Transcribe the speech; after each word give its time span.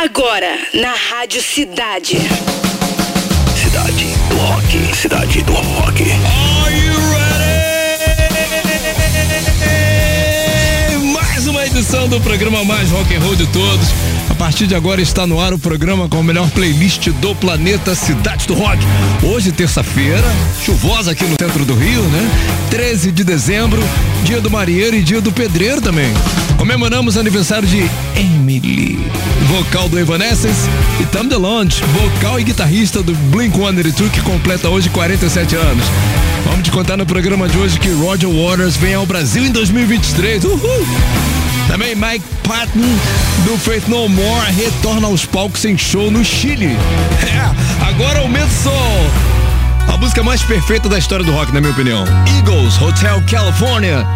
Agora, 0.00 0.56
na 0.74 0.94
Rádio 0.94 1.42
Cidade. 1.42 2.18
Cidade 3.56 4.06
do 4.30 4.36
Rock. 4.36 4.94
Cidade 4.94 5.42
do 5.42 5.54
Rock. 5.54 6.04
Are 6.04 6.72
you 6.72 6.94
ready? 10.94 11.04
Mais 11.12 11.48
uma 11.48 11.66
edição 11.66 12.06
do 12.06 12.20
programa 12.20 12.64
mais 12.64 12.92
rock 12.92 13.12
and 13.12 13.18
roll 13.18 13.34
de 13.34 13.48
todos 13.48 13.88
partir 14.38 14.68
de 14.68 14.74
agora 14.76 15.02
está 15.02 15.26
no 15.26 15.40
ar 15.40 15.52
o 15.52 15.58
programa 15.58 16.08
com 16.08 16.18
a 16.18 16.22
melhor 16.22 16.48
playlist 16.50 17.08
do 17.08 17.34
planeta 17.34 17.92
Cidade 17.96 18.46
do 18.46 18.54
Rock. 18.54 18.78
Hoje, 19.20 19.50
terça-feira, 19.50 20.24
chuvosa 20.64 21.10
aqui 21.10 21.24
no 21.24 21.34
centro 21.38 21.64
do 21.64 21.74
Rio, 21.74 22.02
né? 22.02 22.30
13 22.70 23.10
de 23.10 23.24
dezembro, 23.24 23.82
dia 24.22 24.40
do 24.40 24.48
marinheiro 24.48 24.94
e 24.94 25.02
dia 25.02 25.20
do 25.20 25.32
pedreiro 25.32 25.80
também. 25.80 26.14
Comemoramos 26.56 27.16
aniversário 27.16 27.66
de 27.66 27.90
Emily, 28.14 29.10
vocal 29.48 29.88
do 29.88 29.98
Evanescence, 29.98 30.68
e 31.00 31.06
Tom 31.06 31.26
DeLonge, 31.26 31.82
vocal 31.82 32.38
e 32.38 32.44
guitarrista 32.44 33.02
do 33.02 33.14
Blink-182, 33.32 34.08
que 34.08 34.20
completa 34.20 34.68
hoje 34.68 34.88
47 34.88 35.56
anos. 35.56 35.84
Vamos 36.44 36.62
te 36.62 36.70
contar 36.70 36.96
no 36.96 37.04
programa 37.04 37.48
de 37.48 37.58
hoje 37.58 37.80
que 37.80 37.90
Roger 37.90 38.30
Waters 38.30 38.76
vem 38.76 38.94
ao 38.94 39.04
Brasil 39.04 39.44
em 39.44 39.50
2023. 39.50 40.44
Uhul! 40.44 41.27
Também 41.68 41.94
Mike 41.94 42.24
Patton, 42.42 42.80
do 43.44 43.58
Faith 43.58 43.86
No 43.88 44.08
More, 44.08 44.50
retorna 44.52 45.06
aos 45.06 45.26
palcos 45.26 45.66
em 45.66 45.76
show 45.76 46.10
no 46.10 46.24
Chile. 46.24 46.78
É, 47.22 47.84
agora 47.84 48.20
aumentou! 48.20 48.72
A 49.86 49.96
música 49.98 50.22
mais 50.22 50.42
perfeita 50.42 50.88
da 50.88 50.98
história 50.98 51.24
do 51.24 51.30
rock, 51.30 51.52
na 51.52 51.60
minha 51.60 51.72
opinião. 51.72 52.04
Eagles, 52.38 52.80
Hotel 52.80 53.22
California. 53.30 54.06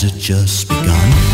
Has 0.00 0.10
it 0.14 0.18
just 0.18 0.66
begun? 0.66 1.29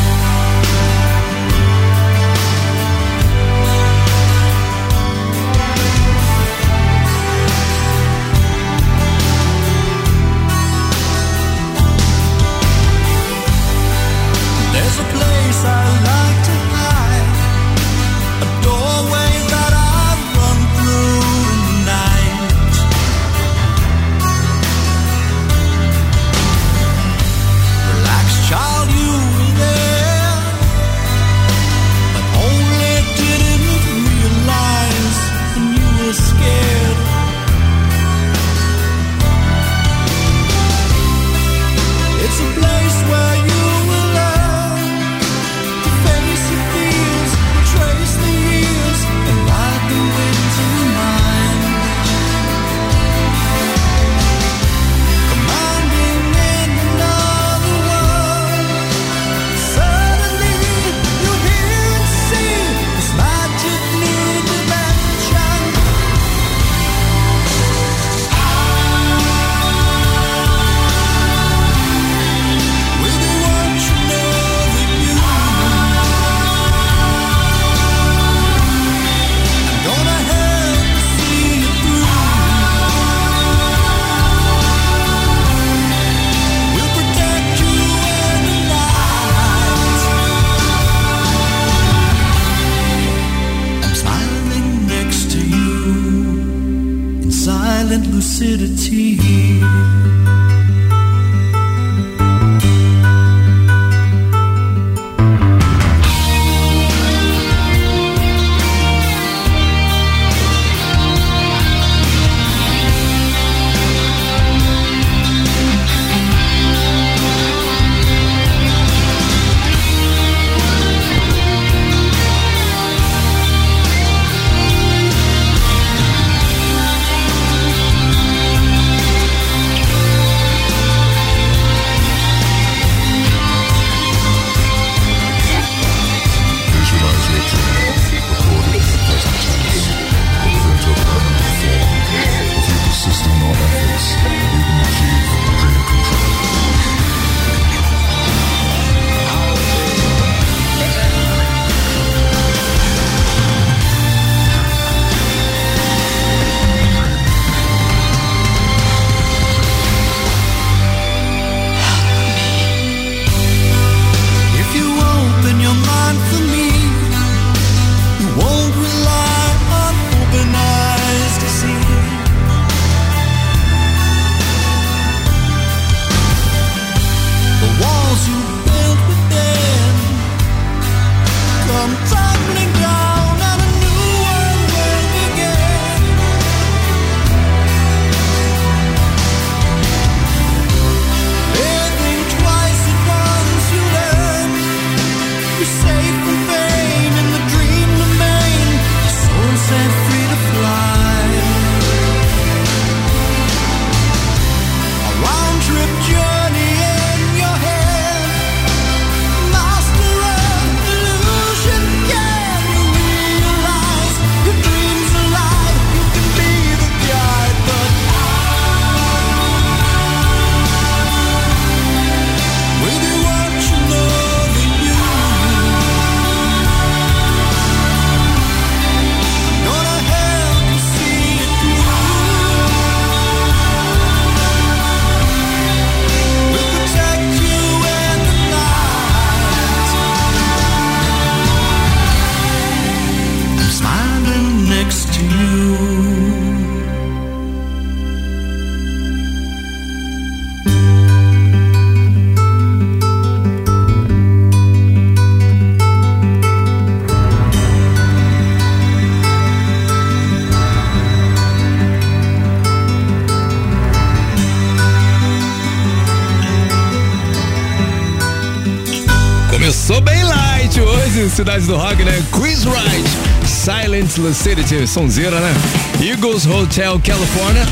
Cidade 271.36 271.66
do 271.66 271.76
Rock, 271.76 272.02
né? 272.02 272.24
Quiz 272.32 272.64
Ride, 272.64 273.46
Silent 273.46 274.16
Lucidity, 274.16 274.86
sonzeira, 274.86 275.38
né? 275.38 275.54
Eagles 276.00 276.46
Hotel 276.46 276.98
California, 277.04 277.62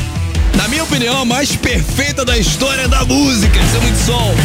na 0.55 0.67
minha 0.67 0.83
opinião, 0.83 1.21
a 1.21 1.25
mais 1.25 1.55
perfeita 1.55 2.23
da 2.23 2.37
história 2.37 2.87
da 2.87 3.03
música. 3.03 3.57
Isso 3.57 3.77
é 3.77 3.79
muito 3.79 4.05
sol. 4.05 4.35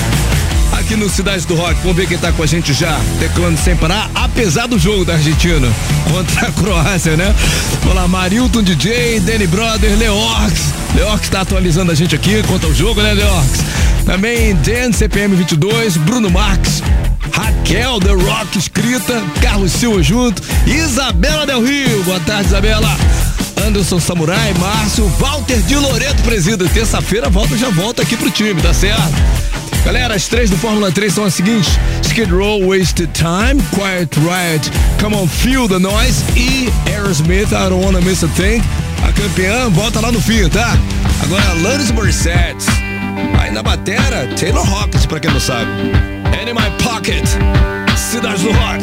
Aqui 0.72 0.96
no 0.96 1.06
Cidade 1.10 1.46
do 1.46 1.54
Rock, 1.54 1.74
vamos 1.82 1.98
ver 1.98 2.08
quem 2.08 2.16
tá 2.16 2.32
com 2.32 2.42
a 2.42 2.46
gente 2.46 2.72
já, 2.72 2.98
teclando 3.18 3.58
sem 3.58 3.76
parar, 3.76 4.10
apesar 4.14 4.66
do 4.66 4.78
jogo 4.78 5.04
da 5.04 5.12
Argentina 5.12 5.68
contra 6.10 6.48
a 6.48 6.52
Croácia, 6.58 7.14
né? 7.14 7.34
Vamos 7.82 7.96
lá, 7.96 8.08
Marilton 8.08 8.62
DJ, 8.62 9.20
Danny 9.20 9.46
Brother, 9.46 9.98
Leox. 9.98 10.72
Leox 10.94 11.28
tá 11.28 11.42
atualizando 11.42 11.92
a 11.92 11.94
gente 11.94 12.14
aqui 12.14 12.42
quanto 12.44 12.68
ao 12.68 12.72
jogo, 12.72 13.02
né, 13.02 13.12
Leox? 13.12 13.64
Também 14.06 14.54
Dan 14.54 14.92
CPM 14.92 15.36
22, 15.36 15.98
Bruno 15.98 16.30
Marques, 16.30 16.82
Raquel 17.32 18.00
The 18.00 18.12
Rock 18.12 18.69
Mesquita, 18.90 19.22
Carlos 19.40 19.70
Silva 19.70 20.02
junto, 20.02 20.42
Isabela 20.66 21.46
Del 21.46 21.62
Rio. 21.62 22.02
Boa 22.02 22.18
tarde, 22.20 22.48
Isabela. 22.48 22.88
Anderson 23.64 24.00
Samurai, 24.00 24.52
Márcio, 24.58 25.06
Walter 25.16 25.58
de 25.62 25.76
Loreto 25.76 26.20
presida. 26.22 26.68
Terça-feira 26.68 27.28
volta, 27.28 27.56
já 27.56 27.68
volta 27.68 28.02
aqui 28.02 28.16
pro 28.16 28.28
time, 28.30 28.60
tá 28.60 28.74
certo? 28.74 29.00
Galera, 29.84 30.14
as 30.14 30.26
três 30.26 30.50
do 30.50 30.56
Fórmula 30.56 30.90
3 30.90 31.12
são 31.12 31.24
as 31.24 31.34
seguintes: 31.34 31.70
Skid 32.02 32.32
Row, 32.32 32.66
Wasted 32.66 33.08
Time, 33.12 33.62
Quiet 33.70 34.18
Riot, 34.18 34.70
Come 35.00 35.14
on 35.14 35.28
Feel 35.28 35.68
the 35.68 35.78
Noise 35.78 36.24
e 36.34 36.68
Aerosmith, 36.90 37.52
I 37.52 37.68
Don't 37.68 37.84
Wanna 37.84 38.00
Miss 38.00 38.24
a 38.24 38.28
Thing. 38.28 38.60
A 39.08 39.12
campeã 39.12 39.68
volta 39.70 40.00
lá 40.00 40.10
no 40.10 40.20
fim, 40.20 40.48
tá? 40.48 40.76
Agora, 41.22 41.52
Landis 41.62 41.92
Morissette. 41.92 42.66
Aí 43.38 43.52
na 43.52 43.62
batera, 43.62 44.26
Taylor 44.36 44.68
Hawkins, 44.68 45.06
pra 45.06 45.20
quem 45.20 45.30
não 45.30 45.40
sabe. 45.40 45.70
And 46.26 46.50
in 46.50 46.54
my 46.54 46.70
pocket. 46.82 47.24
Cidade 48.10 48.42
do 48.42 48.50
Rock. 48.50 48.82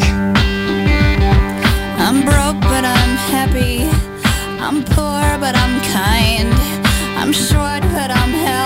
I'm 2.00 2.22
broke, 2.24 2.62
but 2.62 2.86
I'm 2.86 3.13
happy. 3.27 3.84
I'm 4.65 4.86
poor, 4.86 5.38
but 5.43 5.53
I'm 5.53 5.81
kind. 5.91 6.53
I'm 7.17 7.34
short, 7.34 7.81
but 7.91 8.10
I'm 8.10 8.31
happy. 8.31 8.56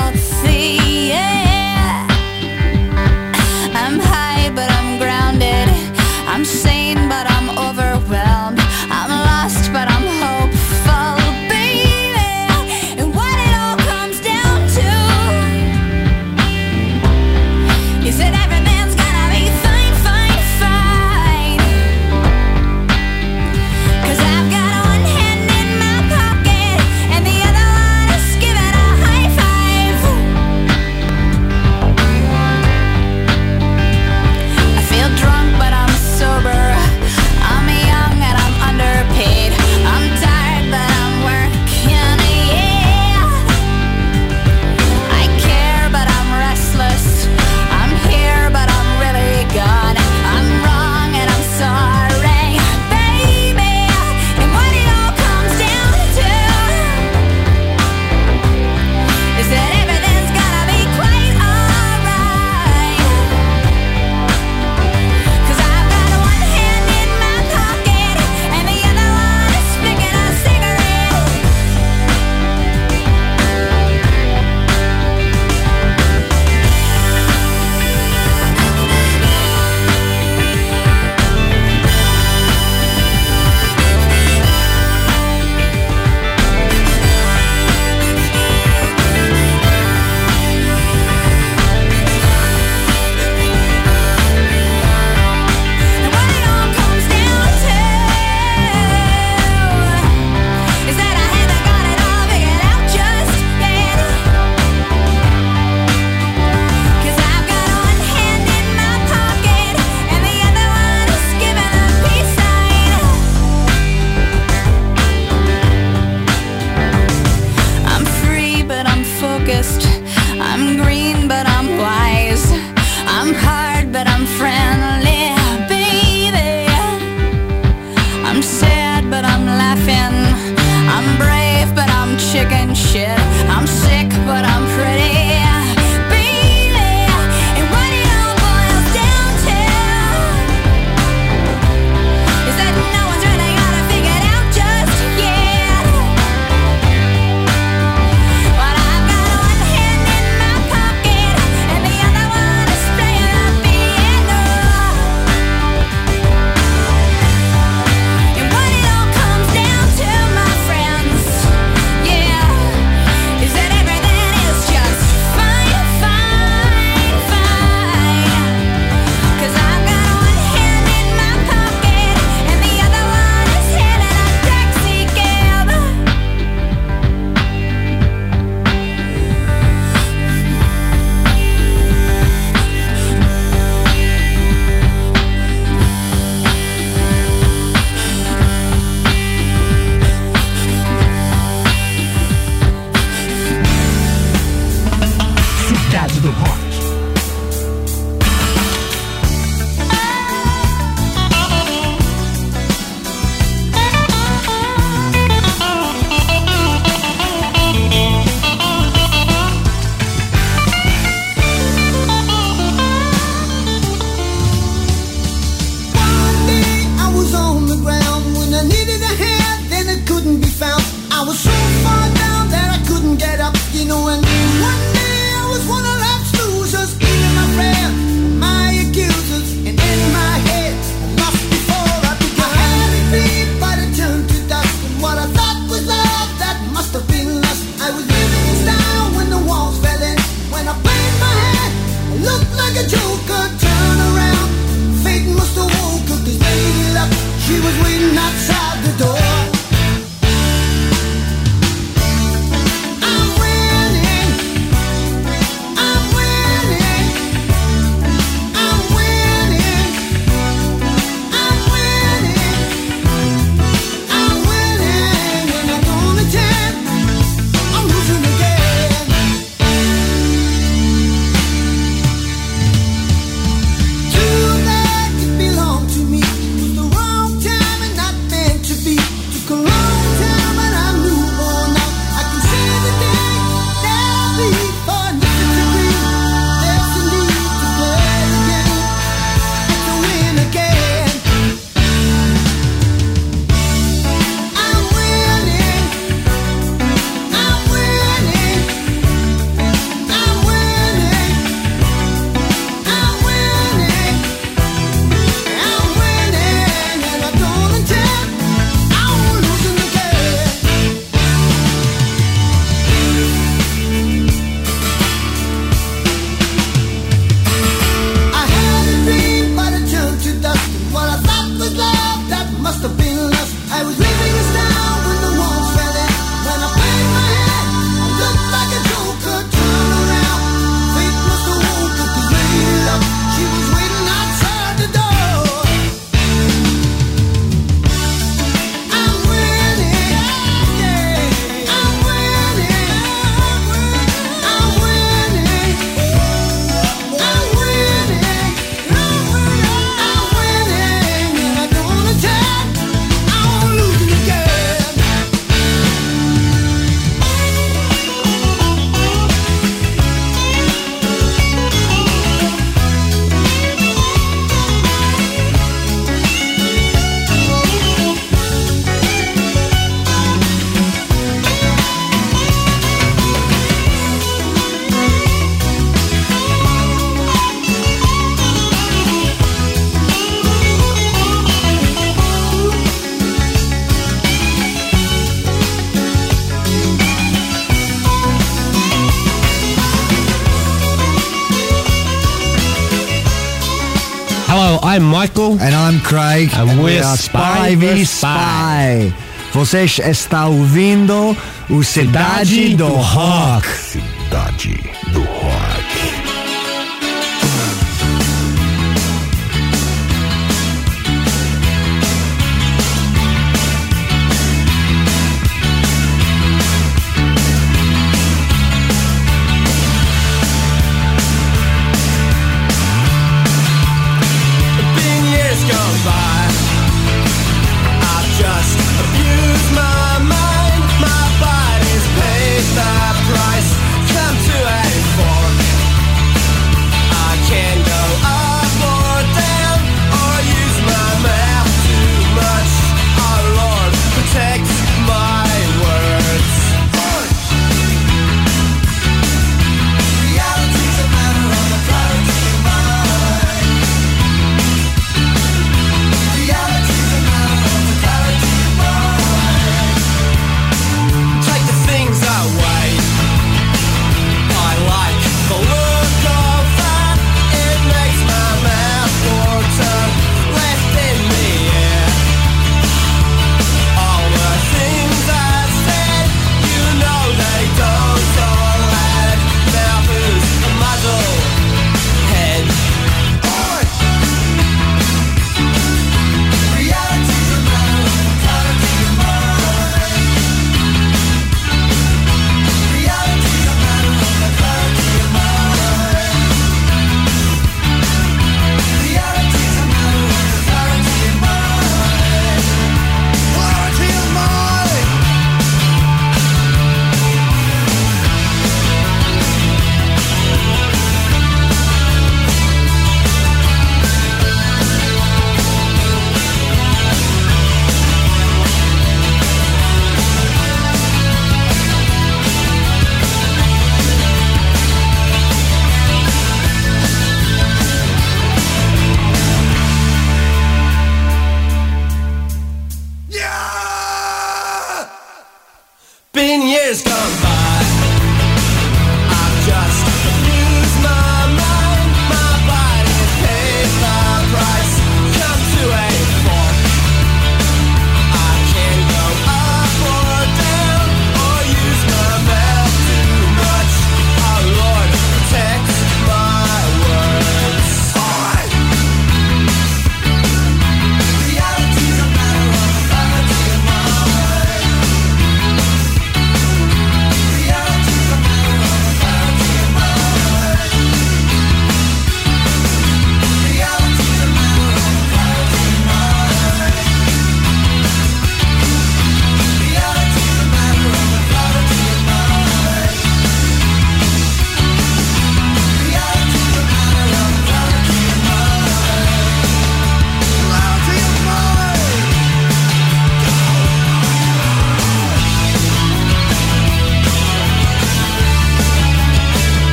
I'm 394.83 395.03
Michael. 395.03 395.59
And 395.61 395.75
I'm 395.75 395.99
Craig. 395.99 396.49
And 396.53 396.79
we're 396.79 396.85
we 396.85 396.99
are 396.99 397.15
Spy 397.15 397.75
v 397.75 398.03
vs. 398.03 398.09
Spy. 398.09 399.13
Você 399.53 399.83
está 399.83 400.47
ouvindo 400.47 401.37
o 401.69 401.83
Cidade 401.83 402.75
do 402.75 402.87
Rock. 402.87 403.67
Cidade 403.67 405.00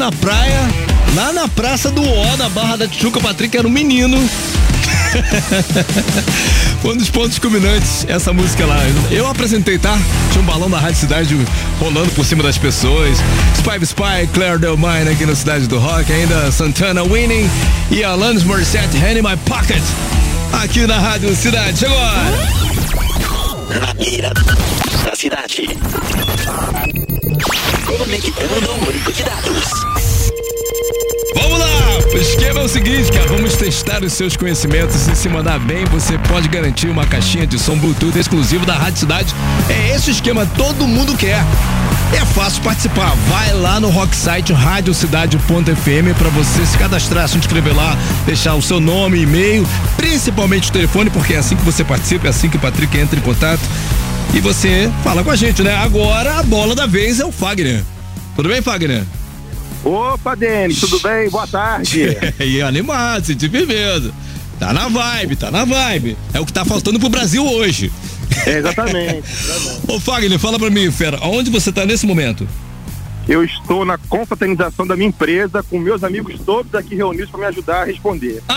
na 0.00 0.10
praia, 0.10 0.58
lá 1.14 1.30
na 1.30 1.46
Praça 1.46 1.90
do 1.90 2.00
O, 2.00 2.36
na 2.38 2.48
Barra 2.48 2.76
da 2.76 2.88
Tijuca. 2.88 3.20
Patrick 3.20 3.54
era 3.54 3.68
um 3.68 3.70
menino. 3.70 4.16
Foi 6.80 6.94
um 6.94 6.96
dos 6.96 7.10
pontos 7.10 7.38
culminantes 7.38 8.06
essa 8.08 8.32
música 8.32 8.64
lá. 8.64 8.78
Eu 9.10 9.28
apresentei, 9.28 9.78
tá? 9.78 9.98
Tinha 10.32 10.42
um 10.42 10.46
balão 10.46 10.70
da 10.70 10.78
Rádio 10.78 10.96
Cidade 10.96 11.36
rolando 11.78 12.10
por 12.12 12.24
cima 12.24 12.42
das 12.42 12.56
pessoas. 12.56 13.18
Spy 13.58 13.84
Spy, 13.84 14.26
Claire 14.32 14.58
Del 14.58 14.78
Mine 14.78 15.10
aqui 15.12 15.26
na 15.26 15.34
Cidade 15.34 15.66
do 15.66 15.78
Rock. 15.78 16.10
Ainda 16.10 16.50
Santana 16.50 17.02
Winning 17.02 17.46
e 17.90 18.02
Alanis 18.02 18.42
Morissette, 18.42 18.96
Hand 18.96 19.18
in 19.18 19.22
My 19.22 19.36
Pocket. 19.44 19.82
Aqui 20.62 20.86
na 20.86 20.98
Rádio 20.98 21.36
Cidade. 21.36 21.78
Chegou 21.78 21.98
a 21.98 22.00
hora. 22.00 22.48
Na 23.80 23.92
mira 24.02 24.32
da 25.04 25.14
cidade. 25.14 25.68
Conectando 27.98 28.72
o 28.72 28.78
banco 28.78 29.12
de 29.12 29.22
dados. 29.22 29.64
Vamos 31.34 31.58
lá! 31.58 31.66
O 32.12 32.16
esquema 32.18 32.60
é 32.60 32.64
o 32.64 32.68
seguinte, 32.68 33.10
cara. 33.12 33.28
Vamos 33.28 33.56
testar 33.56 34.02
os 34.02 34.12
seus 34.12 34.36
conhecimentos 34.36 35.06
e 35.06 35.14
se 35.14 35.28
mandar 35.28 35.58
bem, 35.58 35.84
você 35.86 36.18
pode 36.28 36.48
garantir 36.48 36.88
uma 36.88 37.06
caixinha 37.06 37.46
de 37.46 37.58
som 37.58 37.78
Bluetooth 37.78 38.18
exclusivo 38.18 38.64
da 38.64 38.74
Rádio 38.74 39.00
Cidade. 39.00 39.34
É 39.68 39.94
esse 39.94 40.10
o 40.10 40.12
esquema, 40.12 40.46
todo 40.56 40.86
mundo 40.86 41.16
quer. 41.16 41.44
É 42.12 42.24
fácil 42.26 42.62
participar. 42.62 43.14
Vai 43.28 43.52
lá 43.54 43.78
no 43.78 43.88
rock 43.88 44.14
site 44.16 44.52
radiocidade.fm 44.52 46.18
para 46.18 46.28
você 46.30 46.66
se 46.66 46.76
cadastrar, 46.76 47.28
se 47.28 47.38
inscrever 47.38 47.76
lá, 47.76 47.96
deixar 48.26 48.54
o 48.54 48.62
seu 48.62 48.80
nome, 48.80 49.22
e-mail, 49.22 49.66
principalmente 49.96 50.70
o 50.70 50.72
telefone, 50.72 51.10
porque 51.10 51.34
é 51.34 51.38
assim 51.38 51.56
que 51.56 51.64
você 51.64 51.84
participa, 51.84 52.26
é 52.26 52.30
assim 52.30 52.48
que 52.48 52.56
o 52.56 52.60
Patrick 52.60 52.96
entra 52.98 53.18
em 53.18 53.22
contato. 53.22 53.62
E 54.32 54.40
você 54.40 54.90
fala 55.02 55.24
com 55.24 55.30
a 55.30 55.36
gente, 55.36 55.62
né? 55.62 55.74
Agora 55.74 56.38
a 56.38 56.42
bola 56.42 56.74
da 56.74 56.86
vez 56.86 57.18
é 57.18 57.24
o 57.24 57.32
Fagner. 57.32 57.82
Tudo 58.36 58.48
bem, 58.48 58.62
Fagner? 58.62 59.04
Opa, 59.84 60.36
Denis, 60.36 60.78
tudo 60.78 61.00
bem? 61.00 61.28
Boa 61.28 61.46
tarde. 61.46 62.16
e 62.38 62.62
animado, 62.62 63.26
senti 63.26 63.48
firmeza. 63.48 64.12
Tá 64.58 64.72
na 64.72 64.88
vibe, 64.88 65.36
tá 65.36 65.50
na 65.50 65.64
vibe. 65.64 66.16
É 66.32 66.38
o 66.38 66.46
que 66.46 66.52
tá 66.52 66.64
faltando 66.64 67.00
pro 67.00 67.08
Brasil 67.08 67.44
hoje. 67.44 67.90
É, 68.46 68.58
exatamente. 68.58 69.24
Ô 69.88 69.98
Fagner, 69.98 70.38
fala 70.38 70.58
pra 70.58 70.70
mim, 70.70 70.90
fera, 70.90 71.18
aonde 71.20 71.50
você 71.50 71.72
tá 71.72 71.84
nesse 71.84 72.06
momento? 72.06 72.46
Eu 73.28 73.42
estou 73.44 73.84
na 73.84 73.98
confraternização 73.98 74.86
da 74.86 74.96
minha 74.96 75.08
empresa 75.08 75.62
com 75.62 75.78
meus 75.78 76.04
amigos 76.04 76.40
todos 76.44 76.74
aqui 76.74 76.94
reunidos 76.94 77.30
para 77.30 77.40
me 77.40 77.46
ajudar 77.46 77.82
a 77.82 77.84
responder. 77.84 78.42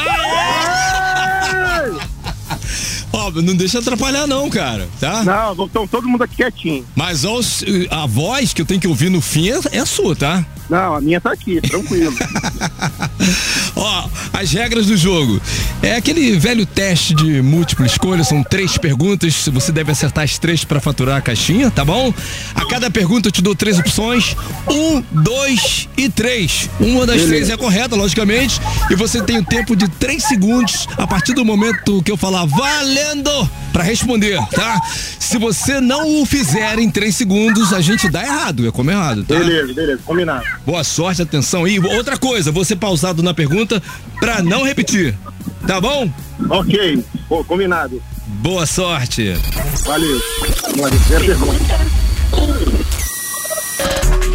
Ó, 3.13 3.29
não 3.29 3.55
deixa 3.55 3.77
atrapalhar 3.79 4.25
não, 4.25 4.49
cara, 4.49 4.89
tá? 4.99 5.23
Não, 5.23 5.65
estão 5.65 5.87
todo 5.87 6.07
mundo 6.09 6.23
aqui 6.23 6.37
quietinho. 6.37 6.83
Mas 6.95 7.23
aos- 7.23 7.63
a 7.91 8.07
voz 8.07 8.53
que 8.53 8.61
eu 8.61 8.65
tenho 8.65 8.81
que 8.81 8.87
ouvir 8.87 9.09
no 9.11 9.21
fim 9.21 9.49
é, 9.49 9.59
é 9.71 9.79
a 9.79 9.85
sua, 9.85 10.15
tá? 10.15 10.43
Não, 10.69 10.95
a 10.95 11.01
minha 11.01 11.19
tá 11.19 11.31
aqui, 11.31 11.59
tranquilo. 11.61 12.13
Ó, 13.75 14.09
as 14.33 14.51
regras 14.51 14.87
do 14.87 14.97
jogo. 14.97 15.41
É 15.81 15.95
aquele 15.95 16.37
velho 16.37 16.65
teste 16.65 17.13
de 17.13 17.41
múltipla 17.41 17.85
escolha, 17.85 18.23
são 18.23 18.43
três 18.43 18.77
perguntas, 18.77 19.47
você 19.51 19.71
deve 19.71 19.91
acertar 19.91 20.23
as 20.23 20.37
três 20.37 20.63
pra 20.63 20.79
faturar 20.79 21.17
a 21.17 21.21
caixinha, 21.21 21.69
tá 21.69 21.83
bom? 21.83 22.13
A 22.55 22.65
cada 22.65 22.89
pergunta 22.89 23.27
eu 23.27 23.31
te 23.31 23.41
dou 23.41 23.55
três 23.55 23.77
opções, 23.77 24.35
um, 24.69 25.03
dois 25.11 25.87
e 25.97 26.09
três. 26.09 26.69
Uma 26.79 27.05
das 27.05 27.23
três 27.23 27.49
é 27.49 27.57
correta, 27.57 27.95
logicamente, 27.95 28.59
e 28.89 28.95
você 28.95 29.21
tem 29.21 29.37
o 29.37 29.45
tempo 29.45 29.75
de 29.75 29.87
três 29.89 30.23
segundos 30.23 30.87
a 30.97 31.05
partir 31.05 31.33
do 31.33 31.43
momento 31.43 32.01
que 32.01 32.11
eu 32.11 32.17
falar 32.17 32.45
valendo 32.45 33.49
pra 33.71 33.83
responder, 33.83 34.39
tá? 34.51 34.81
Se 35.19 35.37
você 35.37 35.81
não 35.81 36.21
o 36.21 36.25
fizer 36.25 36.79
em 36.79 36.89
três 36.89 37.15
segundos, 37.15 37.73
a 37.73 37.81
gente 37.81 38.09
dá 38.09 38.23
errado, 38.23 38.63
eu 38.63 38.71
como 38.71 38.91
errado, 38.91 39.23
tá? 39.23 39.35
beleza, 39.35 39.73
beleza, 39.73 40.01
combinado. 40.05 40.45
Boa 40.65 40.83
sorte, 40.83 41.21
atenção. 41.21 41.67
E 41.67 41.79
outra 41.79 42.17
coisa, 42.17 42.51
você 42.51 42.75
pausado 42.75 43.21
na 43.21 43.33
pergunta 43.33 43.81
pra 44.19 44.41
não 44.41 44.63
repetir. 44.63 45.15
Tá 45.67 45.79
bom? 45.79 46.11
Ok, 46.49 47.03
pô, 47.27 47.43
combinado. 47.43 48.01
Boa 48.41 48.65
sorte. 48.65 49.33
Valeu. 49.85 50.21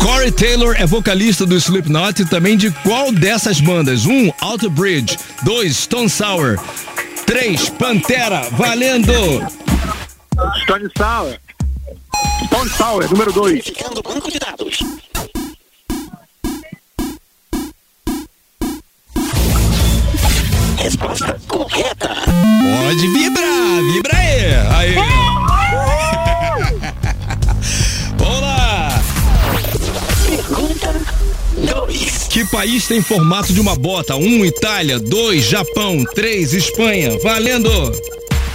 Corey 0.00 0.32
Taylor 0.32 0.74
é 0.78 0.86
vocalista 0.86 1.44
do 1.44 1.54
Slipknot 1.56 2.22
e 2.22 2.24
também 2.24 2.56
de 2.56 2.70
qual 2.70 3.12
dessas 3.12 3.60
bandas? 3.60 4.06
1. 4.06 4.10
Um, 4.10 4.32
Alter 4.40 4.70
Bridge. 4.70 5.18
2. 5.42 5.76
Stone 5.76 6.08
Sour. 6.08 6.58
3. 7.26 7.68
Pantera. 7.70 8.48
Valendo! 8.52 9.12
Stone 10.62 10.88
Sour. 10.96 11.38
Stone 12.46 12.70
Sour, 12.70 13.10
número 13.10 13.32
2. 13.32 13.52
Verificando 13.52 14.02
banco 14.02 14.30
de 14.30 14.38
dados. 14.38 14.78
Resposta 20.78 21.38
correta. 21.48 22.08
Pode 22.08 23.08
vibrar, 23.08 23.82
vibra 23.92 24.16
aí. 24.16 24.54
Aí. 24.76 24.94
Vamos 28.16 28.40
lá. 28.40 29.02
Pergunta 30.24 30.94
2. 31.56 32.28
Que 32.28 32.44
país 32.46 32.86
tem 32.86 33.02
formato 33.02 33.52
de 33.52 33.60
uma 33.60 33.74
bota? 33.74 34.14
1. 34.14 34.20
Um, 34.20 34.44
Itália. 34.44 35.00
2. 35.00 35.44
Japão. 35.44 36.04
3. 36.14 36.54
Espanha. 36.54 37.18
Valendo! 37.24 37.68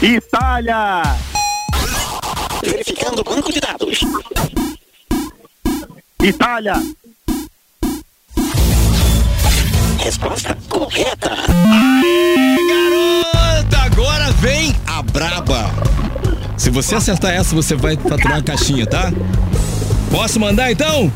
Itália. 0.01 1.17
Verificando 2.63 3.19
o 3.19 3.23
banco 3.23 3.51
de 3.51 3.59
dados. 3.59 3.99
Itália. 6.21 6.81
Resposta 10.03 10.57
correta. 10.67 11.29
Garota, 12.67 13.77
agora 13.85 14.31
vem 14.33 14.75
a 14.85 15.01
braba. 15.01 15.71
Se 16.57 16.69
você 16.69 16.95
acertar 16.95 17.31
essa, 17.31 17.55
você 17.55 17.73
vai 17.73 17.95
faturar 17.95 18.39
a 18.39 18.41
caixinha, 18.43 18.85
tá? 18.85 19.13
Posso 20.11 20.39
mandar 20.39 20.71
então? 20.71 21.11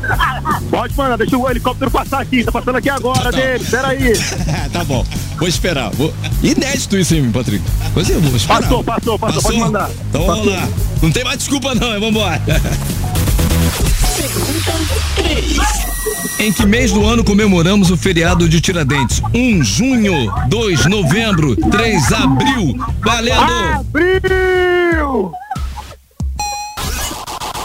Pode 0.70 0.96
mandar, 0.96 1.18
deixa 1.18 1.36
o 1.36 1.48
helicóptero 1.50 1.90
passar 1.90 2.20
aqui. 2.22 2.42
Tá 2.42 2.50
passando 2.50 2.76
aqui 2.76 2.88
agora, 2.88 3.30
dele. 3.30 3.64
Peraí. 3.70 4.12
tá 4.72 4.82
bom. 4.84 5.04
Vou 5.38 5.46
esperar. 5.46 5.90
Vou... 5.90 6.12
Inédito 6.42 6.96
isso, 6.96 7.14
hein, 7.14 7.30
Patrick? 7.30 7.62
Pois 7.92 8.08
é, 8.08 8.14
vou 8.14 8.34
esperar. 8.34 8.62
Passou, 8.62 8.82
passou, 8.82 9.18
passou, 9.18 9.42
pode 9.42 9.58
mandar. 9.58 9.90
Então 10.08 10.26
vamos 10.26 10.46
Passou. 10.46 10.60
lá. 10.62 10.68
Não 11.02 11.12
tem 11.12 11.24
mais 11.24 11.38
desculpa 11.38 11.74
não, 11.74 11.88
vamos 11.92 12.08
embora. 12.08 12.40
Pergunta 12.40 12.68
3. 13.14 13.17
Em 16.40 16.52
que 16.52 16.66
mês 16.66 16.92
do 16.92 17.06
ano 17.06 17.22
comemoramos 17.22 17.90
o 17.90 17.96
feriado 17.96 18.48
de 18.48 18.60
Tiradentes? 18.60 19.20
1. 19.34 19.62
junho. 19.62 20.32
2. 20.48 20.86
novembro. 20.86 21.54
3. 21.56 22.12
abril. 22.12 22.76
Valendo! 23.00 23.42
Abril. 23.74 25.32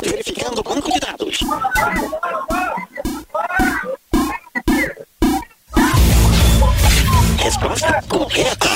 Verificando 0.03 0.59
o 0.59 0.63
banco 0.63 0.91
de 0.91 0.99
dados. 0.99 1.39
Resposta 7.37 8.03
correta. 8.07 8.69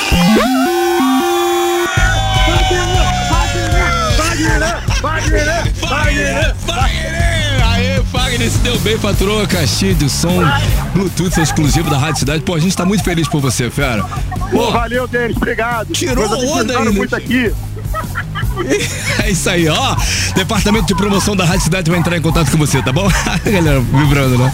Wagner, 4.18 4.84
Wagner. 5.02 5.74
Fagner! 5.88 5.88
Aê, 5.90 7.37
Fagner 8.38 8.52
se 8.52 8.58
deu 8.60 8.80
bem, 8.80 8.98
faturou 9.00 9.42
a 9.42 9.48
caixinha 9.48 9.96
de 9.96 10.08
som 10.08 10.44
Bluetooth 10.94 11.42
exclusivo 11.42 11.90
da 11.90 11.98
Rádio 11.98 12.20
Cidade. 12.20 12.44
Pô, 12.44 12.54
a 12.54 12.60
gente 12.60 12.76
tá 12.78 12.86
muito 12.86 13.04
feliz 13.04 13.28
por 13.28 13.42
você, 13.42 13.70
fera. 13.70 14.04
Pô, 14.52 14.72
valeu, 14.72 15.08
Denis, 15.08 15.36
obrigado. 15.36 15.92
Tirou 15.92 16.26
amigos 16.26 16.52
onda 16.52 16.78
ainda. 16.78 16.92
muito 16.92 17.16
aqui. 17.16 17.52
É 19.24 19.30
isso 19.30 19.48
aí, 19.50 19.68
ó. 19.70 19.96
Departamento 20.36 20.88
de 20.88 20.96
promoção 20.96 21.36
da 21.36 21.46
Rádio 21.46 21.66
Cidade 21.66 21.92
vai 21.92 22.00
entrar 22.00 22.18
em 22.18 22.22
contato 22.22 22.50
com 22.50 22.58
você, 22.58 22.82
tá 22.82 22.92
bom? 22.92 23.08
Galera, 23.46 23.80
vibrando, 23.80 24.36
né? 24.36 24.52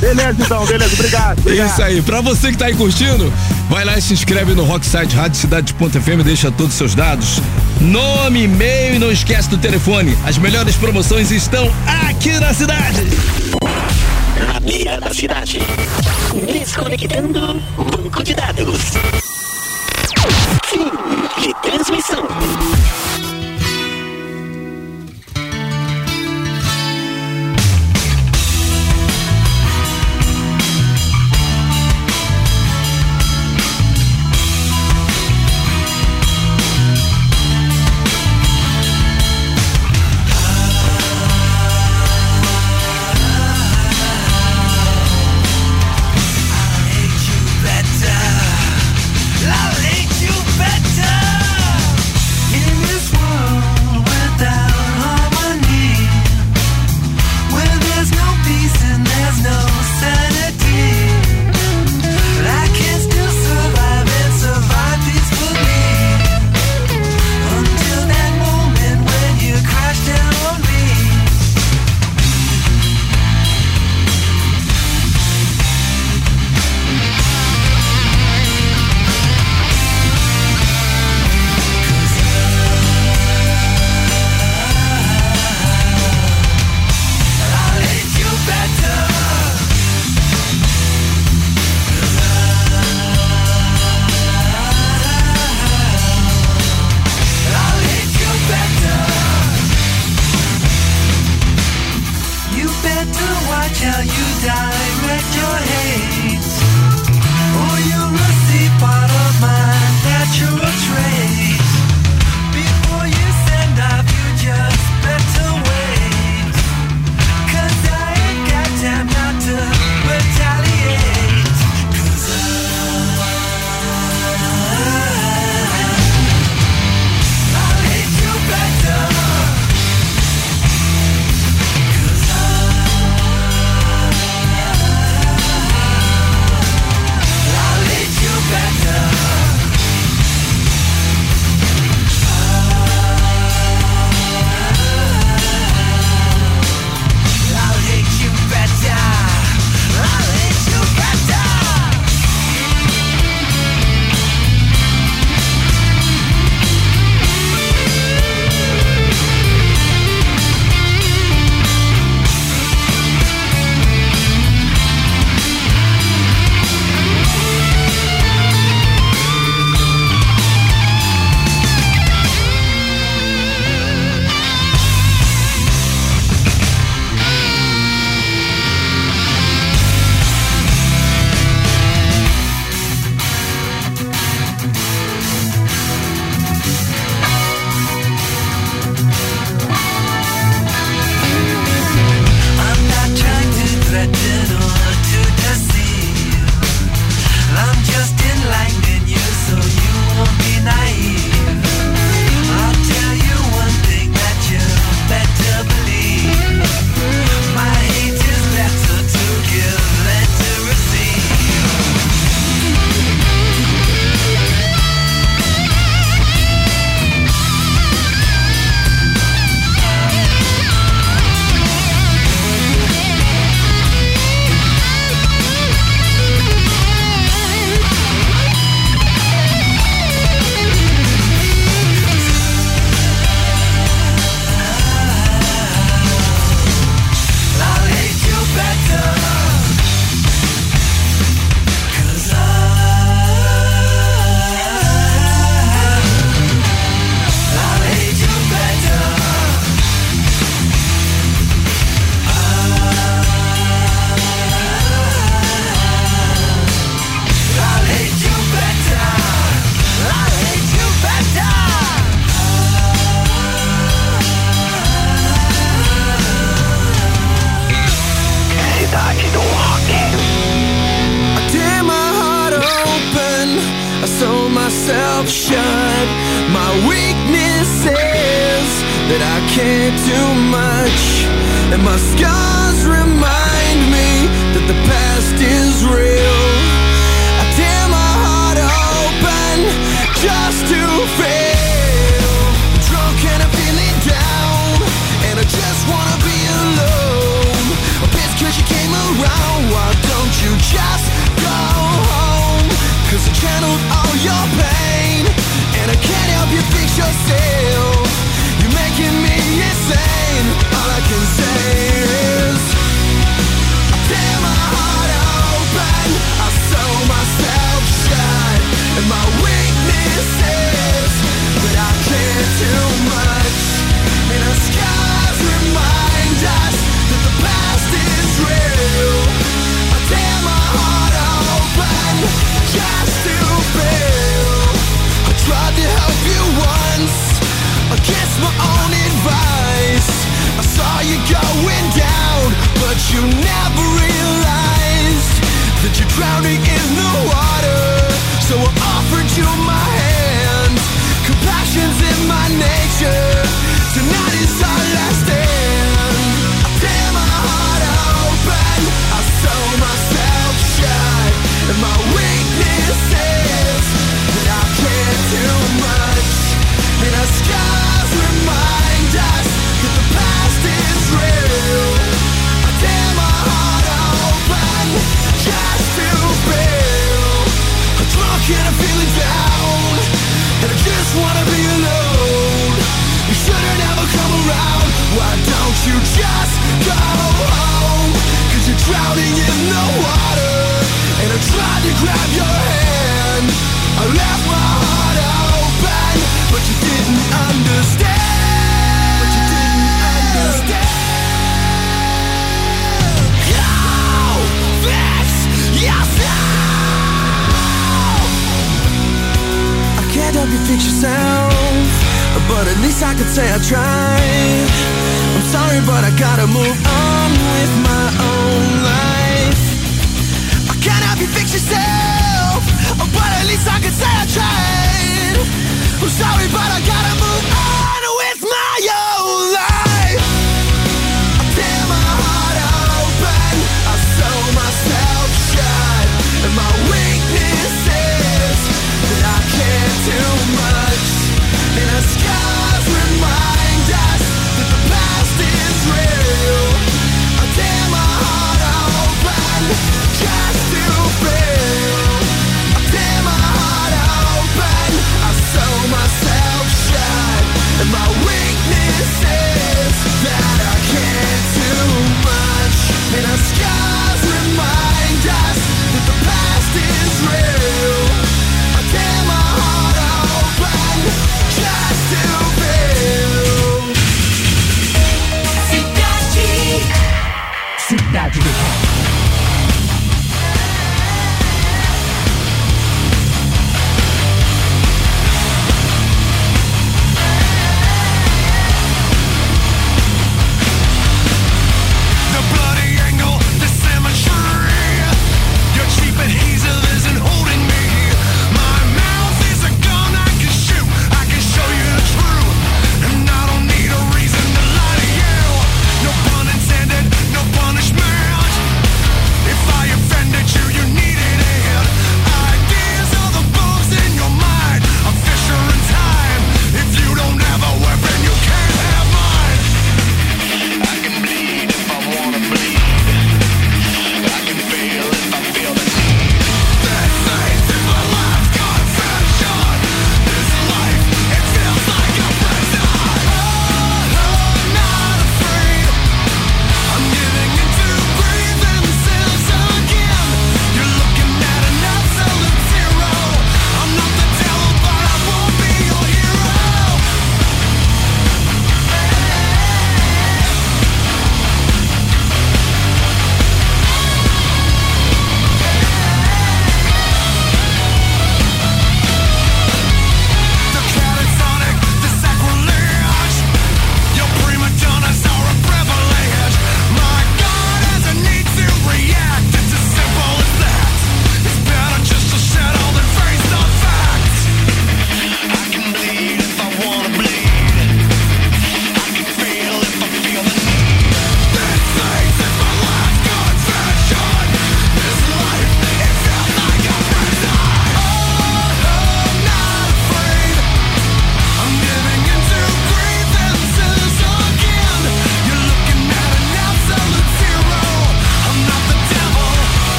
Beleza, 0.00 0.36
então, 0.38 0.64
beleza, 0.64 0.94
obrigado. 0.94 1.38
obrigado. 1.44 1.70
Isso 1.70 1.82
aí. 1.82 2.00
Pra 2.00 2.22
você 2.22 2.50
que 2.50 2.56
tá 2.56 2.66
aí 2.66 2.74
curtindo, 2.74 3.30
vai 3.68 3.84
lá 3.84 3.98
e 3.98 4.02
se 4.02 4.14
inscreve 4.14 4.54
no 4.54 4.64
Rocksite 4.64 5.14
Rádio 5.14 5.38
Cidade.fm, 5.38 6.22
deixa 6.24 6.50
todos 6.50 6.72
os 6.72 6.78
seus 6.78 6.94
dados, 6.94 7.40
nome, 7.80 8.44
e-mail 8.44 8.94
e 8.96 8.98
não 8.98 9.10
esquece 9.10 9.48
do 9.48 9.58
telefone. 9.58 10.16
As 10.24 10.38
melhores 10.38 10.76
promoções 10.76 11.30
estão 11.30 11.72
aqui 12.08 12.38
na 12.38 12.52
cidade. 12.52 13.04
Na 14.46 14.60
beira 14.60 15.00
da 15.00 15.12
cidade. 15.12 15.60
Desconectando 16.52 17.60
banco 17.76 18.22
de 18.22 18.34
dados. 18.34 18.92
Fim 20.66 20.90
de 21.42 21.54
transmissão. 21.62 22.26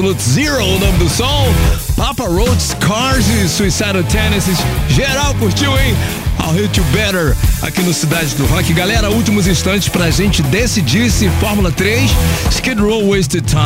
Absolute 0.00 0.22
Zero, 0.22 0.64
o 0.64 0.78
nome 0.78 0.96
do 0.96 1.10
som. 1.10 1.54
Papa 1.94 2.24
Roach, 2.24 2.74
Cars 2.76 3.28
e 3.28 3.46
Suicidal 3.46 4.02
Tendencies. 4.04 4.56
Geral 4.88 5.34
curtiu, 5.34 5.78
hein? 5.78 5.94
I'll 6.38 6.54
Hit 6.54 6.80
You 6.80 6.86
Better 6.86 7.36
aqui 7.60 7.82
no 7.82 7.92
Cidade 7.92 8.34
do 8.34 8.46
Rock. 8.46 8.72
Galera, 8.72 9.10
últimos 9.10 9.46
instantes 9.46 9.90
pra 9.90 10.10
gente 10.10 10.42
decidir 10.44 11.10
se 11.10 11.28
Fórmula 11.38 11.70
3, 11.70 12.10
Skid 12.50 12.80
Row 12.80 13.10
Wasted 13.10 13.44
Time. 13.44 13.60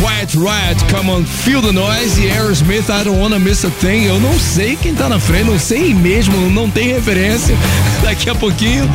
Quiet 0.00 0.38
Riot, 0.38 0.82
Come 0.90 1.10
On, 1.10 1.22
Feel 1.22 1.60
the 1.60 1.72
Noise 1.72 2.18
e 2.18 2.30
Aerosmith, 2.30 2.88
I 2.88 3.04
Don't 3.04 3.20
Wanna 3.20 3.38
Miss 3.38 3.62
a 3.62 3.70
Thing. 3.70 4.04
Eu 4.04 4.18
não 4.18 4.40
sei 4.40 4.74
quem 4.74 4.94
tá 4.94 5.06
na 5.06 5.20
frente, 5.20 5.50
não 5.50 5.58
sei 5.58 5.92
mesmo, 5.92 6.48
não 6.48 6.70
tem 6.70 6.94
referência. 6.94 7.54
Daqui 8.02 8.30
a 8.30 8.34
pouquinho 8.34 8.88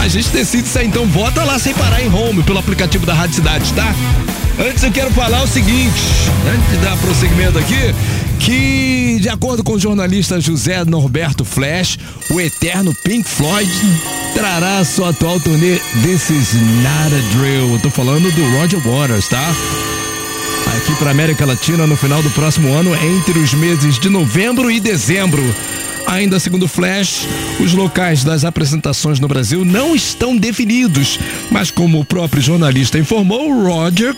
a 0.00 0.06
gente 0.06 0.28
decide 0.28 0.68
sair. 0.68 0.86
Então 0.86 1.06
vota 1.06 1.42
lá 1.42 1.58
sem 1.58 1.74
parar 1.74 2.00
em 2.00 2.14
home 2.14 2.44
pelo 2.44 2.60
aplicativo 2.60 3.04
da 3.04 3.14
Rádio 3.14 3.34
Cidade, 3.34 3.72
tá? 3.72 3.92
Antes 4.64 4.84
eu 4.84 4.92
quero 4.92 5.10
falar 5.10 5.42
o 5.42 5.46
seguinte, 5.48 5.90
antes 6.48 6.70
de 6.70 6.76
dar 6.76 6.96
prosseguimento 6.98 7.58
aqui, 7.58 7.92
que 8.38 9.18
de 9.20 9.28
acordo 9.28 9.64
com 9.64 9.72
o 9.72 9.78
jornalista 9.78 10.40
José 10.40 10.84
Norberto 10.84 11.44
Flash, 11.44 11.98
o 12.30 12.40
eterno 12.40 12.94
Pink 13.02 13.28
Floyd 13.28 13.68
trará 14.32 14.84
sua 14.84 15.10
atual 15.10 15.40
turnê 15.40 15.80
This 16.04 16.30
Is 16.30 16.52
Not 16.54 17.12
a 17.12 17.36
Drill. 17.36 17.72
Eu 17.72 17.80
tô 17.80 17.90
falando 17.90 18.30
do 18.30 18.56
Roger 18.56 18.78
Waters, 18.78 19.26
tá? 19.26 19.52
aqui 20.76 20.94
para 20.94 21.10
América 21.10 21.44
Latina 21.44 21.84
no 21.84 21.96
final 21.96 22.22
do 22.22 22.30
próximo 22.30 22.72
ano, 22.72 22.94
entre 22.94 23.40
os 23.40 23.52
meses 23.54 23.98
de 23.98 24.08
novembro 24.08 24.70
e 24.70 24.78
dezembro. 24.78 25.42
Ainda 26.06 26.38
segundo 26.38 26.68
Flash, 26.68 27.26
os 27.58 27.72
locais 27.72 28.22
das 28.22 28.44
apresentações 28.44 29.18
no 29.18 29.26
Brasil 29.26 29.64
não 29.64 29.92
estão 29.94 30.36
definidos, 30.36 31.18
mas 31.50 31.68
como 31.68 31.98
o 31.98 32.04
próprio 32.04 32.40
jornalista 32.40 32.96
informou, 32.96 33.64
Roger 33.64 34.14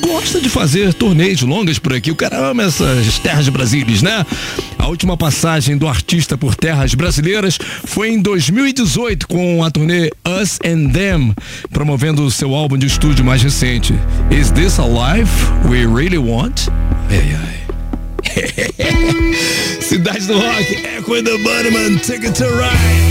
gosta 0.00 0.40
de 0.40 0.48
fazer 0.48 0.92
turnês 0.94 1.40
longas 1.42 1.78
por 1.78 1.92
aqui. 1.92 2.10
O 2.10 2.16
cara 2.16 2.50
ama 2.50 2.64
essas 2.64 3.18
terras 3.18 3.48
brasileiras, 3.48 4.02
né? 4.02 4.24
A 4.78 4.88
última 4.88 5.16
passagem 5.16 5.76
do 5.76 5.86
artista 5.86 6.36
por 6.36 6.54
terras 6.54 6.94
brasileiras 6.94 7.58
foi 7.84 8.10
em 8.10 8.20
2018 8.20 9.28
com 9.28 9.62
a 9.62 9.70
turnê 9.70 10.10
Us 10.26 10.58
and 10.64 10.90
Them, 10.90 11.34
promovendo 11.70 12.24
o 12.24 12.30
seu 12.30 12.54
álbum 12.54 12.76
de 12.76 12.86
estúdio 12.86 13.24
mais 13.24 13.42
recente. 13.42 13.94
Is 14.30 14.50
This 14.50 14.78
a 14.78 14.86
Life 14.86 15.32
We 15.68 15.86
Really 15.86 16.18
Want? 16.18 16.68
Ai, 17.10 17.36
ai. 17.36 17.58
Cidade 19.80 20.26
do 20.26 20.34
Rock, 20.34 20.74
Echo 20.96 21.14
and 21.14 21.24
the 21.24 21.38
Bunnyman, 21.38 21.98
Ticket 21.98 22.34
to 22.34 22.44
Ride. 22.44 23.07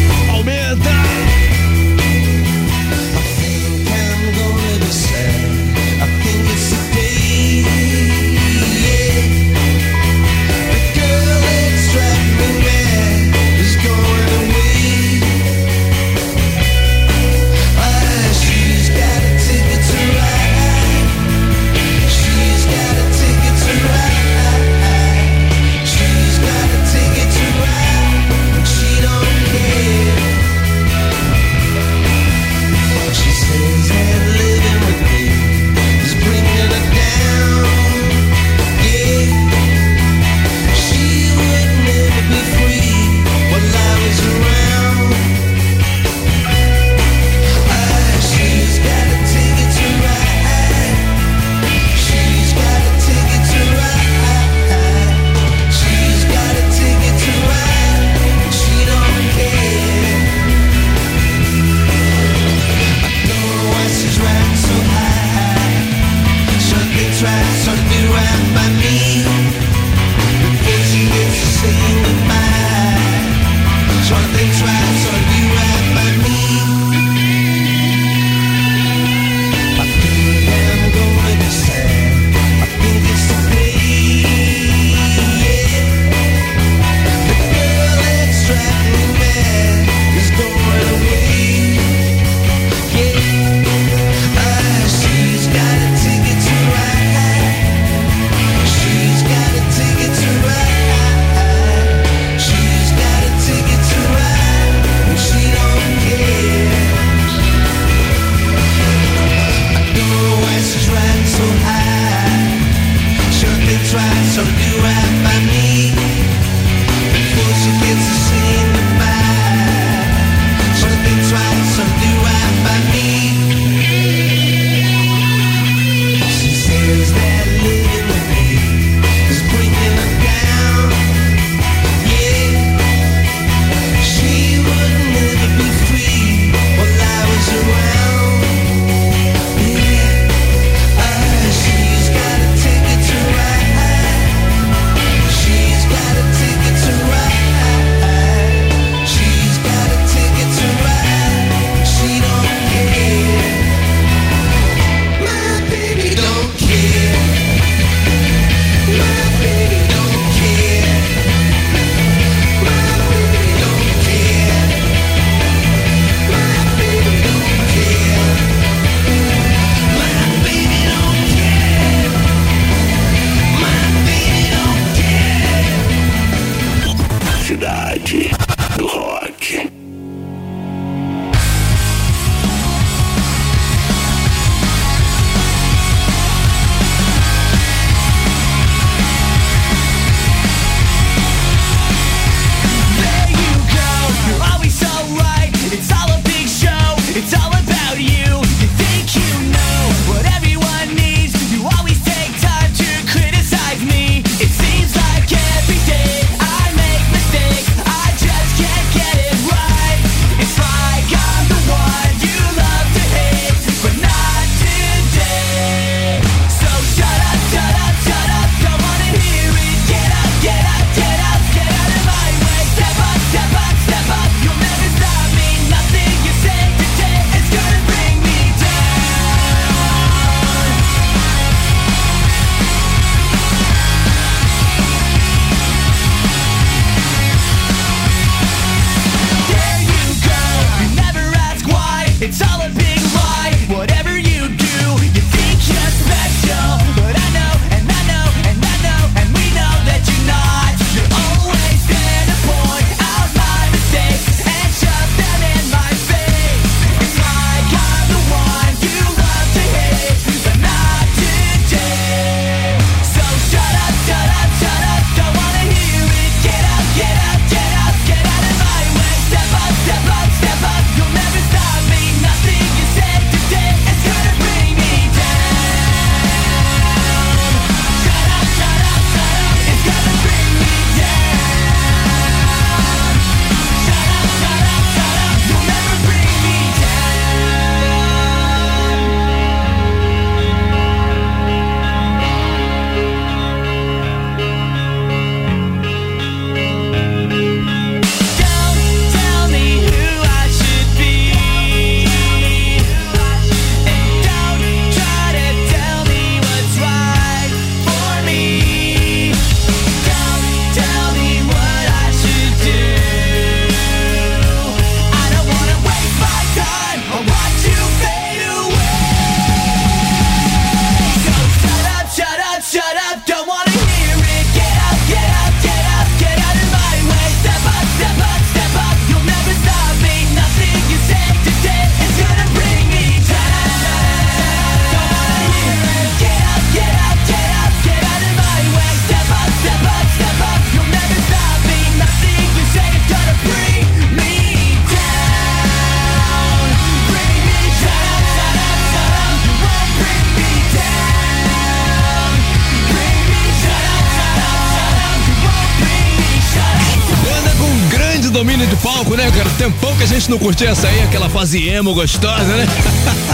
Gente 360.20 360.32
não 360.32 360.40
curtia 360.40 360.70
essa 360.70 360.88
aí, 360.88 361.04
aquela 361.04 361.30
fase 361.30 361.68
emo 361.70 361.94
gostosa, 361.94 362.44
né? 362.44 362.66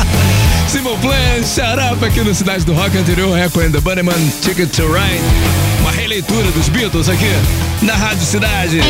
Simple 0.68 0.98
Plan, 0.98 1.42
Xarapa 1.42 2.08
aqui 2.08 2.20
no 2.20 2.36
Cidade 2.36 2.66
do 2.66 2.74
Rock 2.74 2.98
anterior, 2.98 3.38
Echo 3.38 3.62
and 3.62 3.72
the 3.72 3.80
Bunnyman, 3.80 4.30
Ticket 4.42 4.70
to 4.70 4.88
Ride. 4.88 5.24
Uma 5.80 5.92
releitura 5.92 6.52
dos 6.52 6.68
Beatles 6.68 7.08
aqui 7.08 7.32
na 7.82 7.94
Rádio 7.94 8.26
Cidade. 8.26 8.82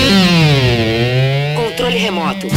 Controle 1.56 1.98
remoto. 2.00 2.48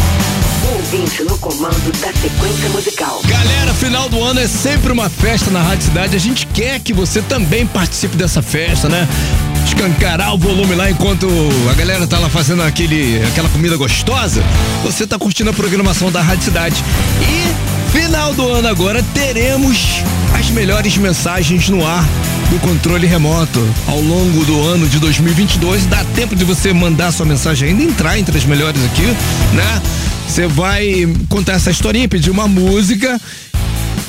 Ouvinte 0.73 1.23
no 1.25 1.37
comando 1.37 1.93
da 2.01 2.13
sequência 2.15 2.71
musical. 2.71 3.21
Galera, 3.27 3.75
final 3.75 4.09
do 4.09 4.23
ano 4.25 4.41
é 4.41 4.49
sempre 4.49 4.91
uma 4.91 5.11
festa 5.11 5.51
na 5.51 5.61
Rádio 5.61 5.85
Cidade. 5.85 6.17
A 6.17 6.21
gente 6.21 6.47
quer 6.47 6.81
que 6.81 6.95
você 6.95 7.21
também 7.21 7.67
participe 7.67 8.17
dessa 8.17 8.41
festa, 8.41 8.89
né? 8.89 9.07
Escancarar 9.67 10.33
o 10.33 10.39
volume 10.39 10.75
lá 10.75 10.91
enquanto 10.91 11.29
a 11.71 11.75
galera 11.75 12.07
tá 12.07 12.19
lá 12.19 12.29
fazendo 12.29 12.63
aquele, 12.63 13.21
aquela 13.27 13.49
comida 13.49 13.77
gostosa. 13.77 14.43
Você 14.85 15.07
tá 15.07 15.19
curtindo 15.19 15.51
a 15.51 15.53
programação 15.53 16.11
da 16.11 16.23
Rádio 16.23 16.45
Cidade. 16.45 16.83
E 17.21 17.93
final 17.93 18.33
do 18.33 18.49
ano 18.49 18.69
agora 18.69 19.03
teremos 19.13 20.03
as 20.39 20.49
melhores 20.51 20.97
mensagens 20.97 21.69
no 21.69 21.85
ar 21.87 22.05
do 22.49 22.61
controle 22.61 23.07
remoto 23.07 23.61
ao 23.89 24.01
longo 24.01 24.45
do 24.45 24.63
ano 24.63 24.89
de 24.89 24.99
2022. 25.01 25.87
Dá 25.87 26.05
tempo 26.15 26.37
de 26.37 26.45
você 26.45 26.73
mandar 26.73 27.13
sua 27.13 27.27
mensagem 27.27 27.71
ainda, 27.71 27.83
entrar 27.83 28.19
entre 28.19 28.39
as 28.39 28.45
melhores 28.45 28.83
aqui, 28.85 29.07
né? 29.53 29.83
Você 30.29 30.47
vai 30.47 31.07
contar 31.29 31.55
essa 31.55 31.71
historinha, 31.71 32.09
pedir 32.09 32.31
uma 32.31 32.47
música 32.47 33.21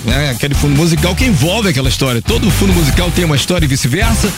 né, 0.07 0.31
aquele 0.31 0.55
fundo 0.55 0.75
musical 0.75 1.15
que 1.15 1.25
envolve 1.25 1.69
aquela 1.69 1.89
história. 1.89 2.21
Todo 2.21 2.49
fundo 2.49 2.73
musical 2.73 3.11
tem 3.11 3.25
uma 3.25 3.35
história 3.35 3.65
e 3.65 3.67
vice-versa. 3.67 4.31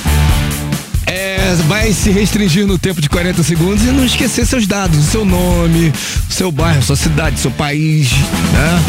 É, 1.50 1.56
vai 1.64 1.92
se 1.92 2.12
restringir 2.12 2.68
no 2.68 2.78
tempo 2.78 3.02
de 3.02 3.10
40 3.10 3.42
segundos 3.42 3.84
e 3.84 3.88
não 3.88 4.06
esquecer 4.06 4.46
seus 4.46 4.68
dados, 4.68 5.04
seu 5.06 5.26
nome, 5.26 5.92
seu 6.30 6.52
bairro, 6.52 6.84
sua 6.84 6.96
cidade, 6.96 7.40
seu 7.40 7.50
país, 7.50 8.12
né? 8.12 8.84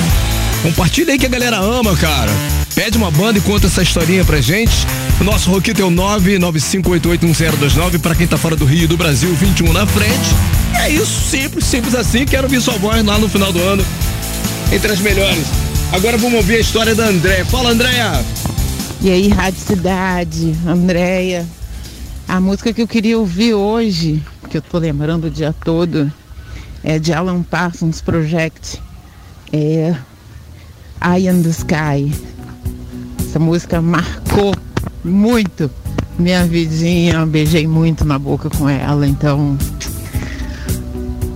Compartilha 0.62 1.14
aí 1.14 1.18
que 1.18 1.24
a 1.24 1.28
galera 1.30 1.56
ama, 1.56 1.96
cara. 1.96 2.30
Pede 2.74 2.98
uma 2.98 3.10
banda 3.10 3.38
e 3.38 3.40
conta 3.40 3.66
essa 3.66 3.80
historinha 3.80 4.26
pra 4.26 4.42
gente. 4.42 4.86
O 5.18 5.24
nosso 5.24 5.50
roquito 5.50 5.80
é 5.80 5.84
o 5.86 5.90
995881029 5.90 7.98
pra 7.98 8.14
quem 8.14 8.26
tá 8.26 8.36
fora 8.36 8.54
do 8.54 8.66
Rio 8.66 8.84
e 8.84 8.86
do 8.86 8.98
Brasil, 8.98 9.34
21 9.34 9.72
na 9.72 9.86
frente. 9.86 10.28
É 10.74 10.90
isso, 10.90 11.30
simples, 11.30 11.64
simples 11.64 11.94
assim. 11.94 12.26
Quero 12.26 12.42
ouvir 12.42 12.60
sua 12.60 12.76
voz 12.76 13.02
lá 13.02 13.18
no 13.18 13.26
final 13.26 13.54
do 13.54 13.62
ano, 13.62 13.82
entre 14.70 14.92
as 14.92 15.00
melhores. 15.00 15.46
Agora 15.92 16.18
vamos 16.18 16.36
ouvir 16.36 16.56
a 16.56 16.60
história 16.60 16.94
da 16.94 17.06
Andréia. 17.06 17.46
Fala, 17.46 17.70
Andréia! 17.70 18.22
E 19.00 19.10
aí, 19.10 19.28
Rádio 19.28 19.60
Cidade, 19.66 20.54
Andréia. 20.66 21.46
A 22.30 22.38
música 22.38 22.72
que 22.72 22.80
eu 22.80 22.86
queria 22.86 23.18
ouvir 23.18 23.54
hoje, 23.54 24.22
que 24.48 24.56
eu 24.56 24.62
tô 24.62 24.78
lembrando 24.78 25.24
o 25.24 25.30
dia 25.30 25.52
todo, 25.64 26.10
é 26.84 26.96
de 26.96 27.12
Alan 27.12 27.42
Parsons 27.42 28.00
Project. 28.00 28.80
É 29.52 29.96
Eye 31.04 31.28
in 31.28 31.42
the 31.42 31.48
Sky. 31.48 32.14
Essa 33.18 33.40
música 33.40 33.82
marcou 33.82 34.54
muito 35.04 35.68
minha 36.20 36.46
vidinha. 36.46 37.26
Beijei 37.26 37.66
muito 37.66 38.04
na 38.04 38.16
boca 38.16 38.48
com 38.48 38.68
ela, 38.68 39.08
então. 39.08 39.58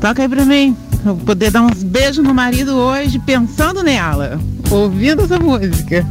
Toca 0.00 0.22
aí 0.22 0.28
pra 0.28 0.44
mim. 0.44 0.76
Eu 1.04 1.16
vou 1.16 1.26
poder 1.26 1.50
dar 1.50 1.62
uns 1.62 1.82
beijos 1.82 2.24
no 2.24 2.32
marido 2.32 2.72
hoje 2.72 3.18
pensando 3.18 3.82
nela, 3.82 4.40
ouvindo 4.70 5.22
essa 5.22 5.40
música. 5.40 6.06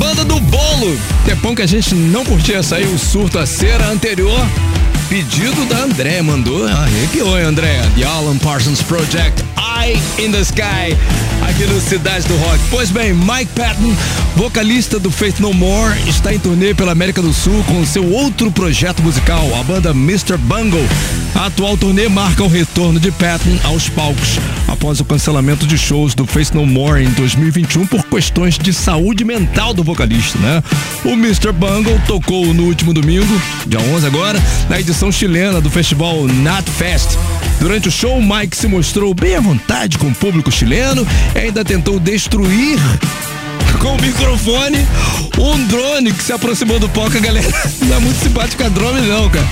Banda 0.00 0.24
do 0.24 0.40
bolo. 0.40 0.98
Tempão 1.26 1.54
que 1.54 1.60
a 1.60 1.66
gente 1.66 1.94
não 1.94 2.24
curtia 2.24 2.60
aí, 2.74 2.86
o 2.86 2.98
surto 2.98 3.38
a 3.38 3.44
cera 3.44 3.86
anterior. 3.88 4.40
Pedido 5.10 5.66
da 5.66 5.76
André, 5.82 6.22
mandou. 6.22 6.66
Ah, 6.66 6.84
arrepiou, 6.84 7.38
hein, 7.38 7.44
André? 7.44 7.82
The 7.94 8.04
Alan 8.04 8.38
Parsons 8.38 8.80
Project, 8.80 9.44
Eye 9.58 10.00
in 10.18 10.32
the 10.32 10.40
Sky, 10.40 10.96
aqui 11.46 11.66
no 11.66 11.78
Cidade 11.80 12.26
do 12.26 12.36
Rock. 12.38 12.58
Pois 12.70 12.90
bem, 12.90 13.12
Mike 13.12 13.52
Patton, 13.54 13.94
vocalista 14.36 14.98
do 14.98 15.10
Faith 15.10 15.38
No 15.38 15.52
More, 15.52 15.94
está 16.08 16.32
em 16.32 16.38
turnê 16.38 16.72
pela 16.72 16.92
América 16.92 17.20
do 17.20 17.34
Sul 17.34 17.62
com 17.64 17.84
seu 17.84 18.10
outro 18.10 18.50
projeto 18.50 19.02
musical, 19.02 19.46
a 19.58 19.62
banda 19.62 19.90
Mr. 19.90 20.38
Bungle. 20.38 20.88
A 21.34 21.46
atual 21.46 21.76
turnê 21.76 22.08
marca 22.08 22.42
o 22.42 22.48
retorno 22.48 23.00
de 23.00 23.10
Patton 23.10 23.58
aos 23.64 23.88
palcos 23.88 24.38
após 24.68 25.00
o 25.00 25.04
cancelamento 25.04 25.66
de 25.66 25.76
shows 25.76 26.14
do 26.14 26.26
Faith 26.26 26.52
No 26.52 26.64
More 26.66 27.04
em 27.04 27.10
2021 27.10 27.86
por 27.86 28.04
questões 28.04 28.58
de 28.58 28.72
saúde 28.72 29.24
mental 29.24 29.74
do 29.74 29.82
vocalista, 29.82 30.38
né? 30.38 30.62
O 31.04 31.10
Mr. 31.10 31.52
Bungle 31.52 32.00
tocou 32.06 32.54
no 32.54 32.64
último 32.64 32.92
domingo, 32.92 33.40
dia 33.66 33.80
11 33.80 34.06
agora, 34.06 34.42
na 34.68 34.78
edição 34.80 35.10
chilena 35.10 35.60
do 35.60 35.70
festival 35.70 36.26
Nat 36.26 36.68
Fest. 36.68 37.18
Durante 37.58 37.88
o 37.88 37.90
show, 37.90 38.20
Mike 38.22 38.56
se 38.56 38.68
mostrou 38.68 39.12
bem 39.12 39.36
à 39.36 39.40
vontade 39.40 39.98
com 39.98 40.08
o 40.08 40.14
público 40.14 40.50
chileno 40.50 41.06
e 41.34 41.38
ainda 41.38 41.64
tentou 41.64 41.98
destruir 41.98 42.78
com 43.80 43.96
o 43.96 44.00
microfone 44.00 44.78
um 45.38 45.66
drone 45.66 46.12
que 46.12 46.22
se 46.22 46.32
aproximou 46.32 46.78
do 46.78 46.88
palco. 46.88 47.16
A 47.16 47.20
galera 47.20 47.48
não 47.82 47.96
é 47.96 47.98
muito 48.00 48.18
simpática 48.22 48.66
a 48.66 48.68
drone, 48.68 49.00
não, 49.06 49.28
cara. 49.28 49.46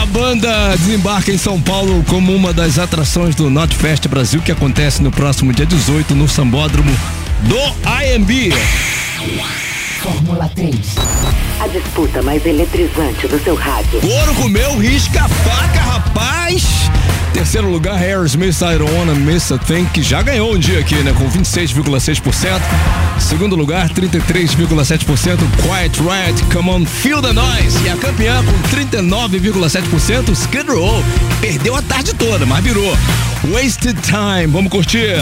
A 0.00 0.06
banda 0.06 0.76
desembarca 0.76 1.30
em 1.30 1.38
São 1.38 1.60
Paulo 1.60 2.04
como 2.08 2.34
uma 2.34 2.52
das 2.52 2.78
atrações 2.78 3.34
do 3.34 3.50
Not 3.50 3.74
Fest 3.76 4.06
Brasil, 4.08 4.40
que 4.40 4.52
acontece 4.52 5.02
no 5.02 5.10
próximo 5.10 5.52
dia 5.52 5.66
18 5.66 6.14
no 6.14 6.28
Sambódromo 6.28 6.90
do 7.42 7.58
IMB. 8.04 8.52
Fórmula 10.00 10.50
3. 10.54 10.76
A 11.62 11.68
disputa 11.68 12.20
mais 12.22 12.44
eletrizante 12.44 13.28
do 13.28 13.38
seu 13.38 13.54
rádio. 13.54 14.00
Ouro 14.02 14.34
comeu, 14.34 14.76
risca 14.78 15.22
a 15.22 15.28
faca, 15.28 15.80
rapaz! 15.80 16.64
Terceiro 17.32 17.70
lugar, 17.70 17.96
Harris 17.96 18.34
Miss 18.34 18.60
Irona 18.62 19.14
Missa 19.14 19.56
Think, 19.56 19.92
que 19.92 20.02
já 20.02 20.22
ganhou 20.22 20.52
um 20.52 20.58
dia 20.58 20.80
aqui, 20.80 20.96
né? 20.96 21.14
Com 21.16 21.30
26,6%. 21.30 22.60
Segundo 23.20 23.54
lugar, 23.54 23.88
33,7%. 23.90 25.38
Quiet 25.62 26.00
Riot, 26.00 26.44
Come 26.52 26.68
On, 26.68 26.84
Feel 26.84 27.22
the 27.22 27.32
Noise. 27.32 27.80
E 27.84 27.88
a 27.88 27.96
campeã 27.96 28.42
com 28.44 28.76
39,7%, 28.76 30.32
Skid 30.32 30.68
Row. 30.68 31.00
Perdeu 31.40 31.76
a 31.76 31.82
tarde 31.82 32.12
toda, 32.14 32.44
mas 32.44 32.64
virou. 32.64 32.92
Wasted 33.52 34.00
Time, 34.00 34.48
vamos 34.48 34.68
curtir. 34.68 35.14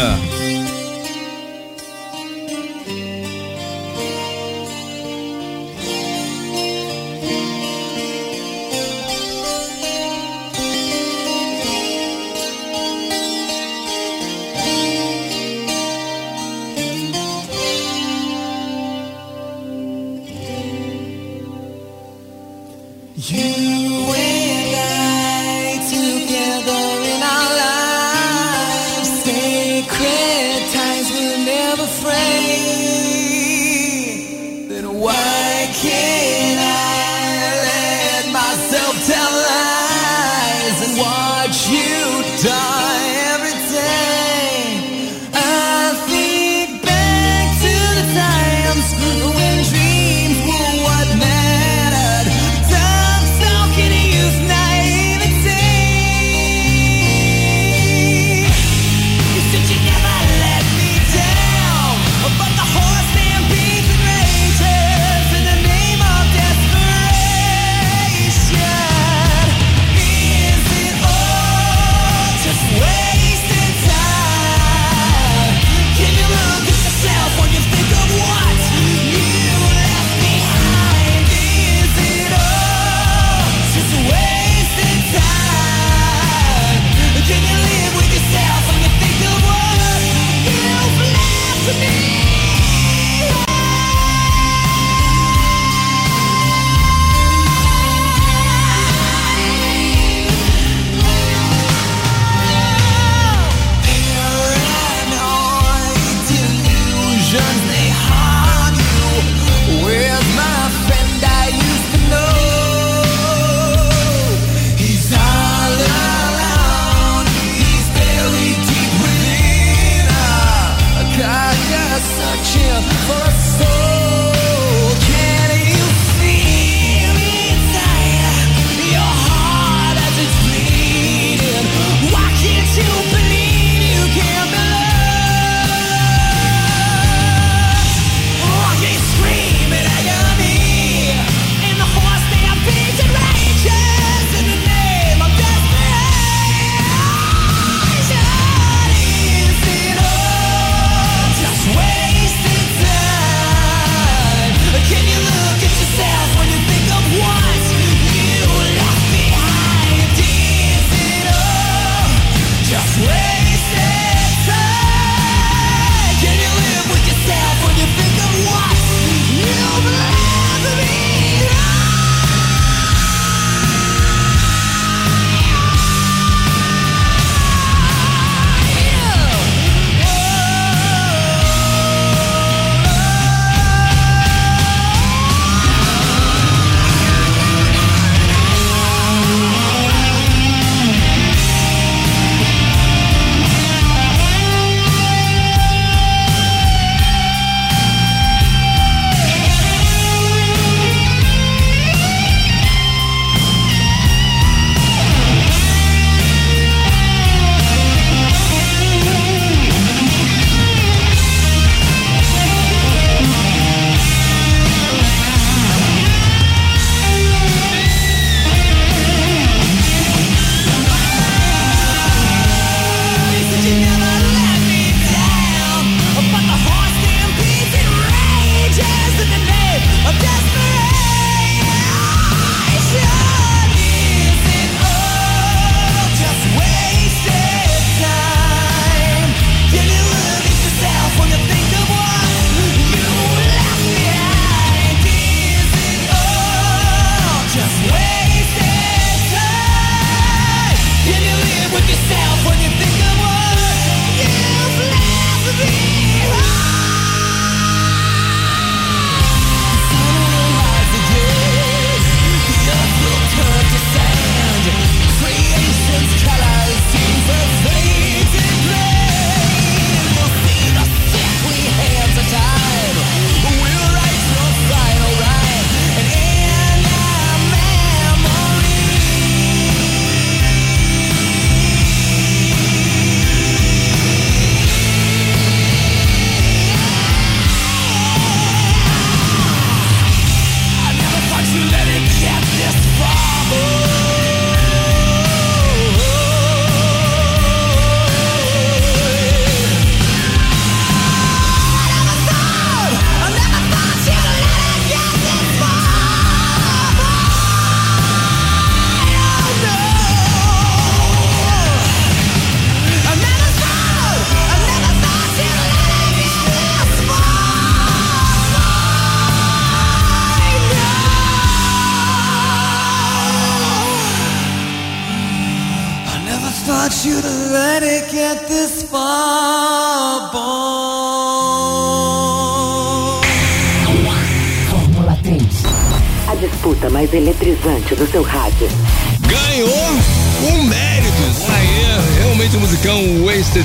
You 23.22 24.19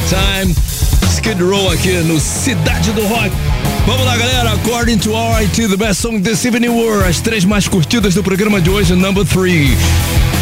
Time. 0.10 0.54
Skid 1.10 1.42
Row 1.42 1.72
aqui 1.72 1.92
no 2.04 2.20
Cidade 2.20 2.92
do 2.92 3.02
Rock. 3.08 3.32
Vamos 3.88 4.06
lá, 4.06 4.16
galera. 4.16 4.54
According 4.54 5.00
to 5.00 5.12
RIT, 5.12 5.68
the 5.68 5.78
best 5.78 6.02
song 6.02 6.22
this 6.22 6.46
evening 6.46 6.70
were 6.70 7.04
as 7.08 7.20
três 7.20 7.44
mais 7.44 7.68
curtidas 7.68 8.14
do 8.14 8.24
programa 8.24 8.62
de 8.62 8.70
hoje, 8.70 8.94
number 8.94 9.26
three. 9.26 9.76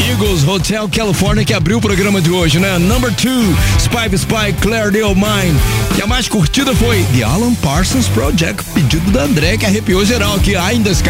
Eagles 0.10 0.44
Hotel 0.44 0.90
California, 0.90 1.46
que 1.46 1.54
abriu 1.54 1.78
o 1.78 1.82
programa 1.82 2.20
de 2.20 2.30
hoje, 2.30 2.60
né? 2.60 2.78
Number 2.78 3.14
two, 3.14 3.56
Spy 3.80 4.14
Spy, 4.18 4.54
Claire 4.60 4.92
Dale 4.92 5.16
Mine. 5.16 5.58
E 5.98 6.02
a 6.02 6.08
mais 6.08 6.28
curtida 6.28 6.76
foi 6.76 7.06
The 7.16 7.24
Alan 7.24 7.54
Parsons 7.56 8.10
Project, 8.10 8.64
pedido 8.74 9.12
da 9.12 9.24
André, 9.24 9.58
que 9.58 9.66
arrepiou 9.66 10.04
geral 10.04 10.36
aqui, 10.36 10.52
Eye 10.56 10.76
in 10.76 10.84
the 10.84 10.92
Sky. 10.92 11.10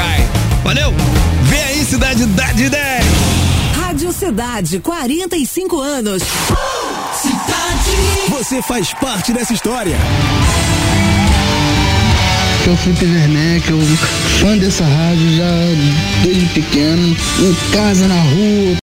Valeu! 0.64 0.94
Vem 1.44 1.64
aí, 1.64 1.86
Cidade 1.86 2.26
da 2.28 2.52
de 2.52 2.70
10. 2.70 3.06
Rádio 3.76 4.12
Cidade, 4.12 4.80
45 4.80 5.82
anos. 5.82 6.24
Você 8.30 8.62
faz 8.62 8.94
parte 8.94 9.34
dessa 9.34 9.54
história. 9.54 9.98
que 12.64 12.70
é 12.70 12.74
o 12.74 12.78
Felipe 12.78 13.06
Werneck, 13.06 13.70
eu 13.70 13.80
fã 14.40 14.58
dessa 14.58 14.86
rádio 14.86 15.36
já 15.36 15.52
desde 16.24 16.46
pequeno, 16.48 17.18
em 17.40 17.74
casa, 17.74 18.08
na 18.08 18.22
rua, 18.22 18.78